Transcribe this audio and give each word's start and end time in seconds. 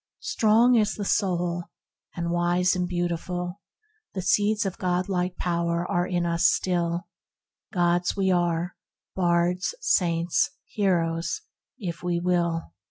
"Strong 0.23 0.73
is 0.73 0.95
the 0.95 1.05
soul, 1.05 1.65
and 2.15 2.31
wise 2.31 2.75
and 2.75 2.87
beautiful; 2.87 3.61
The 4.15 4.23
seeds 4.23 4.65
of 4.65 4.79
God 4.79 5.07
like 5.07 5.35
power 5.37 5.85
are 5.87 6.07
in 6.07 6.25
us 6.25 6.47
still; 6.47 7.05
Gods 7.71 8.17
are 8.17 8.65
we, 8.65 8.73
bards, 9.15 9.75
saints, 9.79 10.49
heroes, 10.65 11.41
if 11.77 12.01
we 12.01 12.19
will." 12.19 12.71